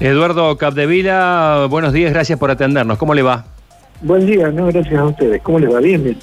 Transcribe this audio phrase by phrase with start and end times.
[0.00, 2.98] Eduardo Capdevila, buenos días, gracias por atendernos.
[2.98, 3.44] ¿Cómo le va?
[4.00, 5.40] Buen día, no, gracias a ustedes.
[5.42, 5.78] ¿Cómo les va?
[5.78, 6.18] Bien, bien.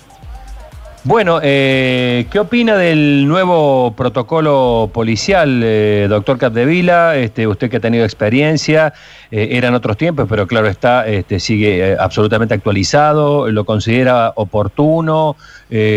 [1.03, 7.15] Bueno, eh, ¿qué opina del nuevo protocolo policial, eh, doctor Capdevila?
[7.15, 8.93] Este, usted que ha tenido experiencia,
[9.31, 15.37] eh, eran otros tiempos, pero claro está, este, sigue eh, absolutamente actualizado, lo considera oportuno,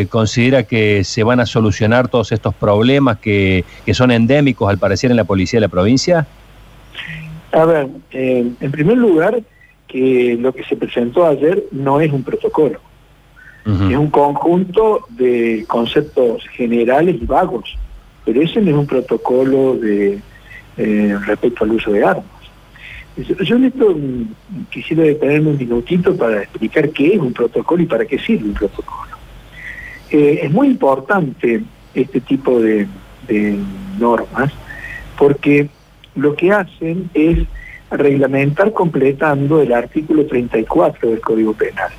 [0.08, 5.10] considera que se van a solucionar todos estos problemas que, que son endémicos al parecer
[5.10, 6.26] en la policía de la provincia.
[7.54, 9.40] A ver, eh, en primer lugar,
[9.86, 12.80] que lo que se presentó ayer no es un protocolo,
[13.64, 17.78] es un conjunto de conceptos generales y vagos,
[18.24, 20.20] pero ese no es un protocolo de
[20.76, 22.26] eh, respecto al uso de armas.
[23.16, 27.86] Yo en esto mm, quisiera detenerme un minutito para explicar qué es un protocolo y
[27.86, 29.16] para qué sirve un protocolo.
[30.10, 31.62] Eh, es muy importante
[31.94, 32.86] este tipo de,
[33.28, 33.56] de
[33.98, 34.52] normas
[35.16, 35.68] porque
[36.16, 37.38] lo que hacen es
[37.90, 41.90] reglamentar completando el artículo 34 del Código Penal.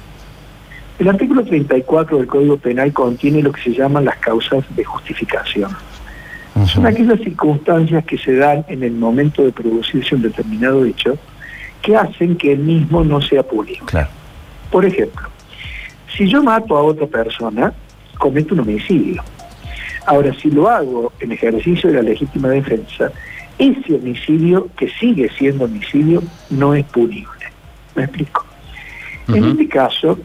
[0.98, 5.72] El artículo 34 del Código Penal contiene lo que se llaman las causas de justificación.
[6.68, 11.18] Son aquellas circunstancias que se dan en el momento de producirse un determinado hecho
[11.82, 13.86] que hacen que el mismo no sea público.
[13.86, 14.08] Claro.
[14.72, 15.28] Por ejemplo,
[16.16, 17.74] si yo mato a otra persona,
[18.18, 19.22] cometo un homicidio.
[20.06, 23.12] Ahora, si lo hago en ejercicio de la legítima defensa,
[23.58, 27.46] ese homicidio, que sigue siendo homicidio, no es punible.
[27.96, 28.46] ¿Me explico?
[29.28, 30.20] En este caso,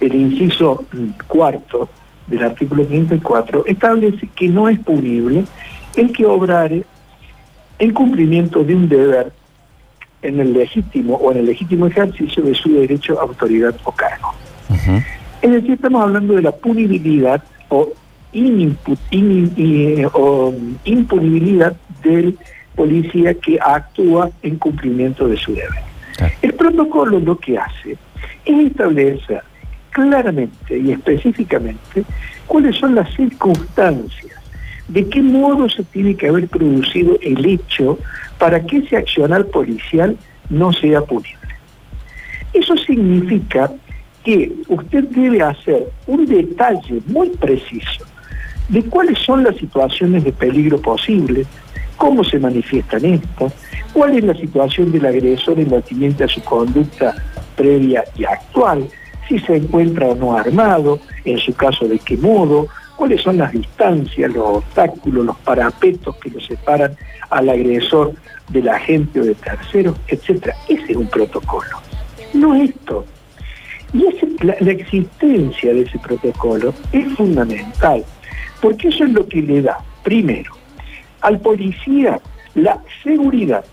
[0.00, 0.84] el inciso
[1.26, 1.88] cuarto
[2.26, 5.44] del artículo 54 establece que no es punible
[5.96, 6.84] el que obrare
[7.78, 9.32] en cumplimiento de un deber
[10.22, 14.32] en el legítimo o en el legítimo ejercicio de su derecho, autoridad o cargo.
[14.70, 15.02] Ujú.
[15.42, 17.88] Es decir, estamos hablando de la punibilidad o,
[18.32, 18.78] in-
[20.12, 22.36] o impunibilidad del
[22.74, 25.70] policía que actúa en cumplimiento de su deber.
[26.16, 26.34] Claro.
[26.42, 27.96] El protocolo lo que hace
[28.44, 29.42] es establecer
[29.90, 32.04] claramente y específicamente
[32.46, 34.40] cuáles son las circunstancias,
[34.88, 37.98] de qué modo se tiene que haber producido el hecho
[38.38, 40.16] para que ese accionar policial
[40.48, 41.36] no sea punible.
[42.52, 43.70] Eso significa
[44.24, 48.04] que usted debe hacer un detalle muy preciso
[48.68, 51.46] de cuáles son las situaciones de peligro posibles,
[51.96, 53.52] cómo se manifiestan estas,
[53.92, 57.14] cuál es la situación del agresor en lo atinente a su conducta
[57.56, 58.88] previa y actual,
[59.28, 63.52] si se encuentra o no armado, en su caso de qué modo, cuáles son las
[63.52, 66.96] distancias, los obstáculos, los parapetos que lo separan
[67.30, 68.12] al agresor
[68.48, 70.54] del agente o de terceros, etcétera.
[70.68, 71.70] Ese es un protocolo,
[72.34, 73.04] no esto.
[73.92, 78.04] Y ese- la existencia de ese protocolo es fundamental,
[78.62, 80.52] porque eso es lo que le da, primero,
[81.20, 82.18] al policía
[82.54, 83.64] la seguridad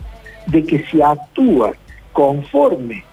[0.47, 1.71] de que si actúa
[2.11, 3.03] conforme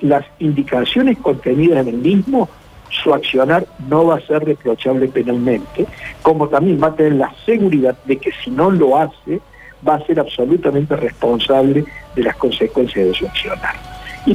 [0.00, 2.48] las indicaciones contenidas en el mismo,
[2.90, 5.86] su accionar no va a ser reprochable penalmente,
[6.22, 9.40] como también va a tener la seguridad de que si no lo hace,
[9.86, 13.74] va a ser absolutamente responsable de las consecuencias de su accionar.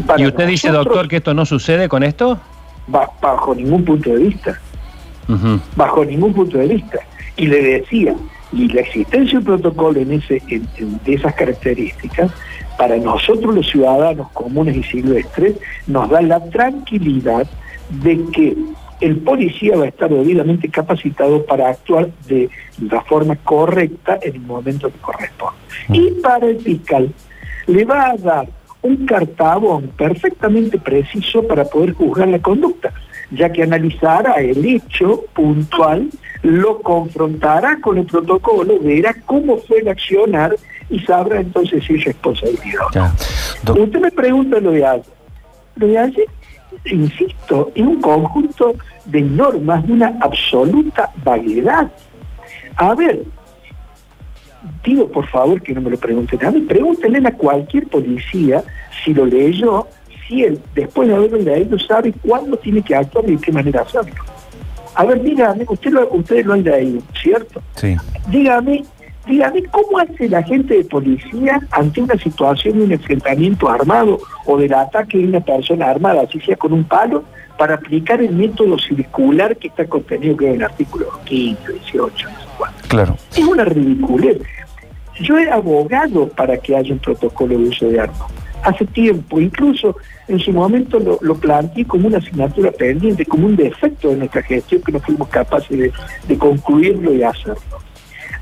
[0.05, 2.39] para ¿Y usted dice, doctor, que esto no sucede con esto?
[2.87, 4.59] ba- bajo ningún punto de vista
[5.75, 6.99] Bajo ningún punto de vista.
[7.37, 8.13] Y le decía,
[8.51, 12.31] y la existencia de un protocolo en ese, en- en- de esas características,
[12.77, 15.55] para nosotros los ciudadanos comunes y silvestres,
[15.87, 17.47] nos da la tranquilidad
[18.03, 18.57] de que
[18.99, 22.49] el policía va a estar debidamente capacitado para actuar de
[22.79, 25.57] la forma correcta en el momento que corresponde.
[25.89, 27.11] Y para el fiscal
[27.67, 28.47] le va a dar
[28.83, 32.91] un cartabón perfectamente preciso para poder juzgar la conducta,
[33.31, 36.09] ya que analizará el hecho puntual,
[36.43, 40.55] lo confrontará con el protocolo, verá cómo fue el accionar
[40.89, 42.81] y sabrá entonces si es responsabilidad.
[43.63, 45.05] Doc- Usted me pregunta lo de ayer.
[45.75, 46.25] Lo de ayer,
[46.85, 48.73] insisto, es un conjunto
[49.05, 51.89] de normas de una absoluta vaguedad.
[52.75, 53.23] A ver,
[54.83, 58.63] digo por favor que no me lo pregunten a mí, pregúntenle a cualquier policía
[59.03, 59.87] si lo leyó,
[60.31, 64.23] él, después de haberlo leído, sabe cuándo tiene que actuar y de qué manera hacerlo.
[64.95, 67.61] A ver, dígame, usted lo, ustedes lo han leído, ¿cierto?
[67.75, 67.95] Sí.
[68.27, 68.83] Dígame,
[69.25, 74.57] dígame cómo hace la gente de policía ante una situación de un enfrentamiento armado o
[74.57, 77.23] del ataque de una persona armada, así sea con un palo,
[77.57, 82.39] para aplicar el método circular que está contenido creo, en el artículo 15, 18, no
[82.39, 82.87] sé cuánto.
[82.87, 83.17] Claro.
[83.35, 84.37] Es una ridiculez.
[85.19, 88.40] Yo he abogado para que haya un protocolo de uso de armas.
[88.63, 89.95] Hace tiempo, incluso
[90.27, 94.43] en su momento lo, lo planteé como una asignatura pendiente, como un defecto de nuestra
[94.43, 95.91] gestión que no fuimos capaces de,
[96.27, 97.57] de concluirlo y hacerlo.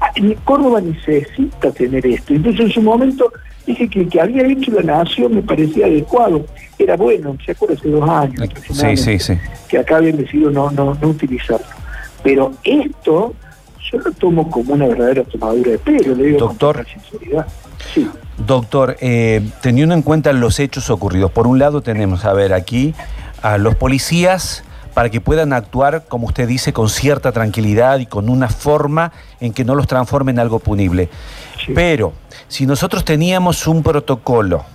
[0.02, 0.12] Ah,
[0.46, 2.34] Córdoba necesita tener esto.
[2.34, 3.32] Entonces en su momento
[3.66, 6.46] dije que el que había hecho la nación me parecía adecuado.
[6.78, 9.34] Era bueno, se acuerda hace dos años sí, sí, sí.
[9.68, 11.66] que acá habían decidido no, no, no utilizarlo.
[12.24, 13.34] Pero esto
[13.92, 17.48] yo lo tomo como una verdadera tomadura de pelo, le digo Doctor, con sinceridad.
[17.94, 18.08] Sí.
[18.46, 22.96] Doctor, eh, teniendo en cuenta los hechos ocurridos, por un lado tenemos, a ver, aquí
[23.42, 24.64] a los policías
[24.94, 29.54] para que puedan actuar, como usted dice, con cierta tranquilidad y con una forma en
[29.54, 31.10] que no los transforme en algo punible.
[31.76, 32.14] Pero
[32.48, 34.66] si nosotros teníamos un protocolo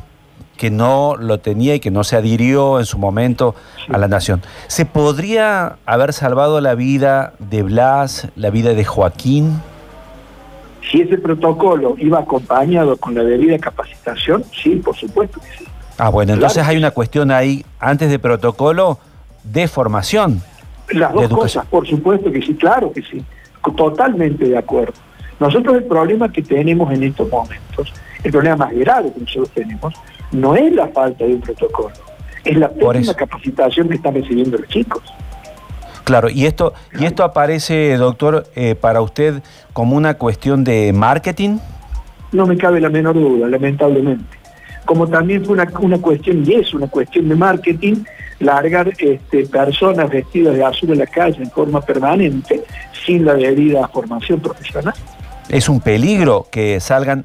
[0.56, 3.54] que no lo tenía y que no se adhirió en su momento
[3.88, 9.60] a la nación, ¿se podría haber salvado la vida de Blas, la vida de Joaquín?
[10.90, 15.70] Si ese protocolo iba acompañado con la debida capacitación, sí, por supuesto que sí.
[15.98, 18.98] Ah, bueno, entonces hay una cuestión ahí, antes de protocolo,
[19.44, 20.42] de formación.
[20.90, 23.24] Las dos cosas, por supuesto que sí, claro que sí,
[23.76, 24.94] totalmente de acuerdo.
[25.40, 27.92] Nosotros el problema que tenemos en estos momentos,
[28.22, 29.94] el problema más grave que nosotros tenemos,
[30.32, 31.94] no es la falta de un protocolo,
[32.44, 35.02] es la pésima capacitación que están recibiendo los chicos.
[36.04, 39.42] Claro, y esto, y esto aparece, doctor, eh, para usted
[39.72, 41.58] como una cuestión de marketing.
[42.32, 44.38] No me cabe la menor duda, lamentablemente.
[44.84, 48.04] Como también fue una, una cuestión, y es una cuestión de marketing,
[48.40, 52.62] largar este, personas vestidas de azul en la calle en forma permanente
[53.04, 54.94] sin la debida formación profesional.
[55.48, 57.24] Es un peligro que salgan,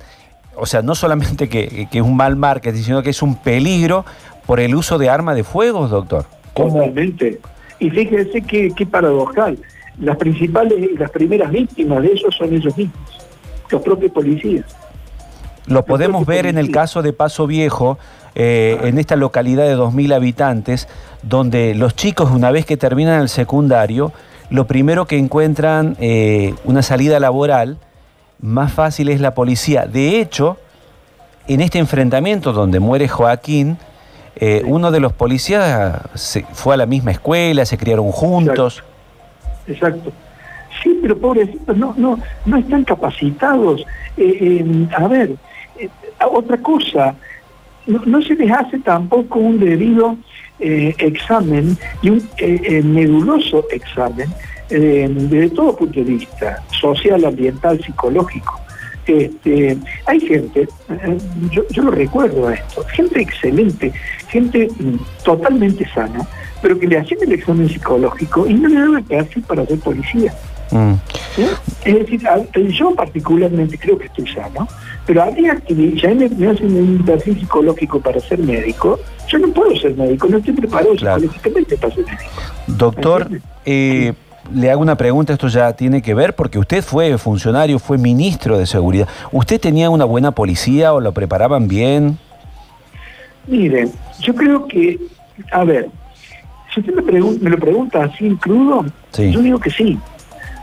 [0.55, 4.05] o sea, no solamente que, es un mal marketing, sino que es un peligro
[4.45, 6.25] por el uso de armas de fuego, doctor.
[6.53, 7.39] Totalmente.
[7.79, 9.57] Y fíjense qué, qué paradojal.
[9.99, 13.27] Las principales las primeras víctimas de eso son ellos mismos,
[13.69, 14.65] los propios policías.
[15.65, 17.99] Lo podemos ver en el caso de Paso Viejo,
[18.33, 20.87] eh, en esta localidad de 2.000 habitantes,
[21.21, 24.13] donde los chicos una vez que terminan el secundario,
[24.49, 27.77] lo primero que encuentran eh, una salida laboral,
[28.41, 29.85] más fácil es la policía.
[29.85, 30.57] De hecho,
[31.47, 33.77] en este enfrentamiento donde muere Joaquín,
[34.39, 38.83] eh, uno de los policías se, fue a la misma escuela, se criaron juntos.
[39.67, 40.11] Exacto.
[40.81, 43.85] Sí, pero pobrecitos, no, no, no están capacitados.
[44.97, 45.35] a ver,
[46.31, 47.15] otra cosa,
[47.85, 50.17] no, se les hace tampoco un debido
[50.59, 54.29] eh, examen y un eh, eh, nebuloso examen
[54.69, 58.61] desde todo punto de vista, social, ambiental, psicológico.
[59.09, 59.75] Este,
[60.05, 60.67] hay gente,
[61.51, 63.91] yo, yo, lo recuerdo a esto, gente excelente,
[64.27, 66.27] gente mm, totalmente sana,
[66.61, 69.79] pero que le hacen el examen psicológico y no le dan el perfil para ser
[69.79, 70.31] policía.
[70.71, 70.93] Mm.
[71.85, 72.21] Es decir,
[72.69, 74.67] yo particularmente creo que estoy sano,
[75.07, 79.47] pero habría que, ya me, me hacen un perfil psicológico para ser médico, yo no
[79.47, 82.41] puedo ser médico, no estoy preparado psicológicamente para ser médico.
[82.67, 83.27] Doctor,
[83.65, 84.13] eh,
[84.53, 88.57] le hago una pregunta, esto ya tiene que ver, porque usted fue funcionario, fue ministro
[88.57, 89.07] de Seguridad.
[89.31, 92.17] ¿Usted tenía una buena policía o lo preparaban bien?
[93.47, 94.99] Miren, yo creo que,
[95.51, 95.89] a ver,
[96.73, 98.85] si usted me, me lo pregunta así en crudo,
[99.17, 99.97] yo digo que sí.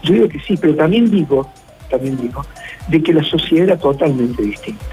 [0.02, 1.48] Yo digo que sí, pero también digo,
[1.90, 2.44] también digo,
[2.88, 4.84] de que la sociedad era totalmente distinta.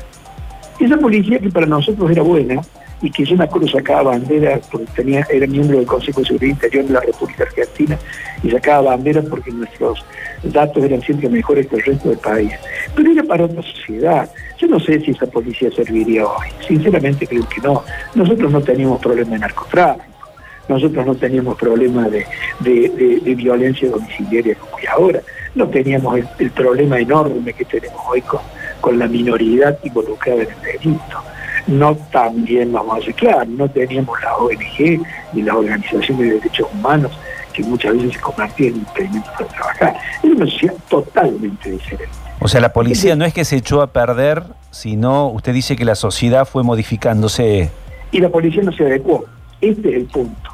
[0.80, 2.62] Esa policía que para nosotros era buena,
[3.04, 6.86] y que me acuerdo sacaba bandera porque tenía, era miembro del Consejo de Seguridad Interior
[6.86, 8.00] de la República Argentina
[8.42, 10.04] y sacaba bandera porque nuestros
[10.42, 12.54] datos eran siempre mejores que el resto del país.
[12.96, 14.30] Pero era para otra sociedad.
[14.58, 16.48] Yo no sé si esa policía serviría hoy.
[16.66, 17.84] Sinceramente creo que no.
[18.16, 20.06] Nosotros no teníamos problema de narcotráfico.
[20.70, 22.26] Nosotros no teníamos problemas de,
[23.36, 25.22] violencia domiciliaria como hay ahora.
[25.56, 28.40] No teníamos el, problema enorme que tenemos hoy con,
[28.80, 31.33] con la minoridad involucrada en el delito.
[31.68, 35.02] No también, vamos a decir, claro, no teníamos la ONG
[35.34, 37.12] ni las organizaciones de derechos humanos
[37.54, 39.96] que muchas veces se convertían en impedimentos para trabajar.
[40.24, 42.10] Era una sociedad totalmente diferente.
[42.40, 45.86] O sea, la policía no es que se echó a perder, sino usted dice que
[45.86, 47.70] la sociedad fue modificándose.
[48.12, 49.26] Y la policía no se adecuó.
[49.62, 50.50] Este es el punto.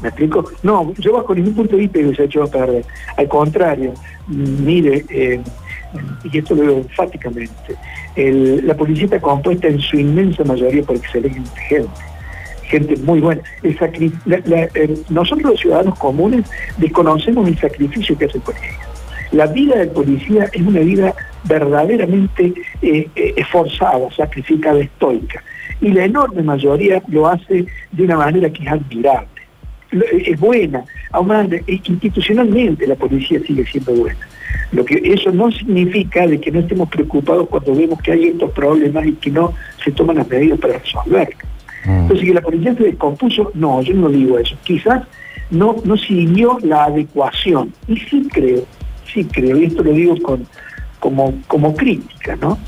[0.00, 0.44] ¿Me explico?
[0.62, 2.84] No, yo bajo ningún punto de vista que se echó a perder.
[3.16, 3.94] Al contrario,
[4.28, 5.40] mire, eh,
[6.24, 7.76] y esto lo digo enfáticamente,
[8.16, 11.90] la policía está compuesta en su inmensa mayoría por excelente gente,
[12.64, 13.42] gente muy buena.
[15.10, 16.44] nosotros los ciudadanos comunes
[16.78, 18.70] desconocemos el sacrificio que hace el policía.
[19.32, 25.42] La vida del policía es una vida verdaderamente eh, eh, esforzada, sacrificada, estoica.
[25.80, 29.36] Y la enorme mayoría lo hace de una manera que es admirable
[29.90, 34.18] es buena, aún institucionalmente la policía sigue siendo buena.
[34.72, 38.50] Lo que eso no significa de que no estemos preocupados cuando vemos que hay estos
[38.52, 41.28] problemas y que no se toman las medidas para resolver.
[41.84, 42.00] Mm.
[42.00, 44.56] Entonces que la policía se descompuso, no, yo no digo eso.
[44.64, 45.02] Quizás
[45.50, 47.72] no, no siguió la adecuación.
[47.86, 48.64] Y sí creo,
[49.12, 50.46] sí creo, y esto lo digo con,
[50.98, 52.58] como, como crítica, ¿no?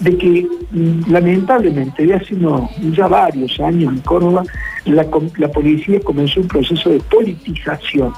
[0.00, 4.42] De que mm, lamentablemente de hace unos, ya varios años en Córdoba
[4.84, 5.06] la,
[5.38, 8.12] la policía comenzó un proceso de politización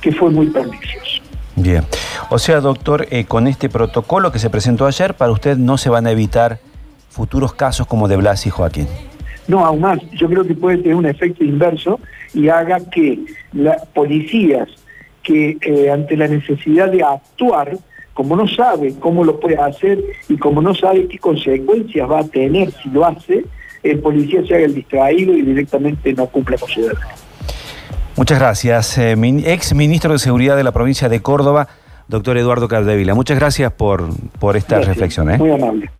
[0.00, 1.11] que fue muy pernicioso.
[1.56, 1.84] Bien,
[2.30, 5.90] o sea, doctor, eh, con este protocolo que se presentó ayer, para usted no se
[5.90, 6.58] van a evitar
[7.10, 8.86] futuros casos como de Blas y Joaquín.
[9.48, 12.00] No, aún más, yo creo que puede tener un efecto inverso
[12.32, 13.18] y haga que
[13.52, 14.68] las policías
[15.22, 17.76] que eh, ante la necesidad de actuar,
[18.14, 22.24] como no sabe cómo lo puede hacer y como no sabe qué consecuencias va a
[22.24, 23.44] tener si lo hace,
[23.82, 26.98] el policía se haga el distraído y directamente no cumpla con su deber.
[28.22, 28.98] Muchas gracias.
[28.98, 31.66] Eh, ex ministro de Seguridad de la provincia de Córdoba,
[32.06, 33.16] doctor Eduardo Caldevila.
[33.16, 35.28] Muchas gracias por, por esta reflexión.
[35.28, 35.38] ¿eh?
[35.38, 35.90] Muy amable.